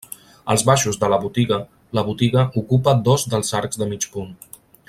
Als 0.53 0.63
baixos 0.69 0.97
de 1.03 1.09
la 1.15 1.19
botiga, 1.25 1.59
la 1.99 2.05
botiga 2.09 2.47
ocupa 2.65 2.99
dos 3.11 3.29
dels 3.35 3.57
arcs 3.63 3.83
de 3.83 3.93
mig 3.93 4.13
punt. 4.17 4.37